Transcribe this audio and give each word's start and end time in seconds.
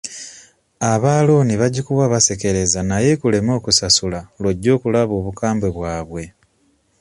Aba 0.91 1.11
looni 1.27 1.53
bagikuwa 1.61 2.05
basekereza 2.13 2.79
naye 2.89 3.07
ekuleme 3.15 3.51
okusasula 3.59 4.19
lw'ojja 4.41 4.69
okulaba 4.77 5.13
obukambwe 5.19 5.67
bwabwe. 5.77 6.23